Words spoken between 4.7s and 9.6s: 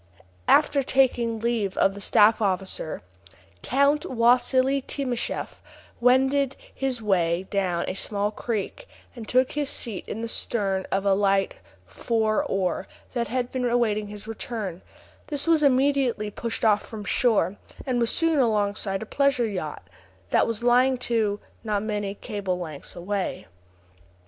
Timascheff wended his way down to a small creek, and took